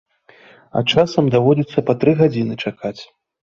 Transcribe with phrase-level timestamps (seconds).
[0.79, 2.99] А часам даводзіцца па тры гадзіны чакаць!